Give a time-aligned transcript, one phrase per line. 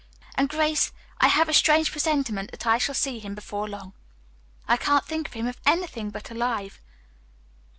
[0.33, 3.93] And Grace, I have a strange presentiment that I shall see him before long.
[4.67, 6.81] I can't think of him as anything but alive.